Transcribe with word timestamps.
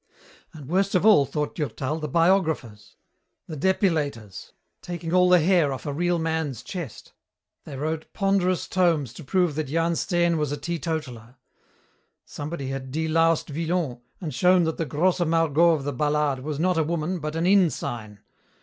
And 0.51 0.67
worst 0.67 0.95
of 0.95 1.05
all, 1.05 1.27
thought 1.27 1.53
Durtal, 1.53 1.99
the 1.99 2.07
biographers. 2.07 2.95
The 3.45 3.55
depilators! 3.55 4.51
taking 4.81 5.13
all 5.13 5.29
the 5.29 5.39
hair 5.39 5.71
off 5.71 5.85
a 5.85 5.93
real 5.93 6.17
man's 6.17 6.63
chest. 6.63 7.13
They 7.65 7.77
wrote 7.77 8.11
ponderous 8.11 8.67
tomes 8.67 9.13
to 9.13 9.23
prove 9.23 9.53
that 9.53 9.65
Jan 9.65 9.95
Steen 9.95 10.39
was 10.39 10.51
a 10.51 10.57
teetotaler. 10.57 11.35
Somebody 12.25 12.69
had 12.69 12.91
deloused 12.91 13.49
Villon 13.49 14.01
and 14.19 14.33
shown 14.33 14.63
that 14.63 14.77
the 14.77 14.85
Grosse 14.85 15.19
Margot 15.23 15.69
of 15.69 15.83
the 15.83 15.93
ballade 15.93 16.39
was 16.39 16.59
not 16.59 16.79
a 16.79 16.83
woman 16.83 17.19
but 17.19 17.35
an 17.35 17.45
inn 17.45 17.69
sign. 17.69 18.21